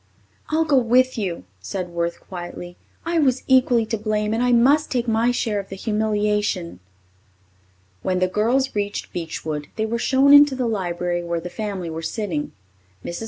"I'll 0.49 0.65
go 0.65 0.77
with 0.79 1.15
you," 1.19 1.43
said 1.59 1.89
Worth 1.89 2.19
quietly. 2.21 2.75
"I 3.05 3.19
was 3.19 3.43
equally 3.47 3.85
to 3.85 3.99
blame 3.99 4.33
and 4.33 4.41
I 4.41 4.51
must 4.51 4.89
take 4.89 5.07
my 5.07 5.29
share 5.29 5.59
of 5.59 5.69
the 5.69 5.75
humiliation." 5.75 6.79
When 8.01 8.17
the 8.17 8.27
girls 8.27 8.73
reached 8.73 9.13
Beechwood, 9.13 9.67
they 9.75 9.85
were 9.85 9.99
shown 9.99 10.33
into 10.33 10.55
the 10.55 10.65
library 10.65 11.23
where 11.23 11.39
the 11.39 11.51
family 11.51 11.91
were 11.91 12.01
sitting. 12.01 12.51
Mrs. 13.05 13.19